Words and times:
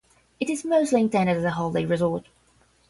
It 0.39 0.49
is 0.49 0.65
mostly 0.65 0.99
intended 1.01 1.37
as 1.37 1.43
a 1.43 1.51
holiday 1.51 1.85
resort. 1.85 2.25